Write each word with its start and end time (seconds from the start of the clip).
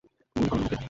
গুলি 0.35 0.47
করুন 0.49 0.63
ওকে! 0.63 0.75